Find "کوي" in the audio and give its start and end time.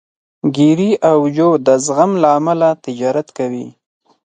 3.37-3.67